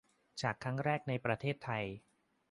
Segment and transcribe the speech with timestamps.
[0.41, 1.85] ฉายครั้งแรกในประเทศไทย!